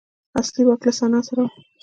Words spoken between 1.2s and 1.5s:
سره و.